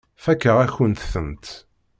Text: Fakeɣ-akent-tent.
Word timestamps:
Fakeɣ-akent-tent. 0.23 1.45